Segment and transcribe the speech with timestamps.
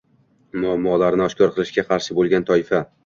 [0.61, 2.81] muammolarni oshkor qilishga qarshi bo‘lgan toifa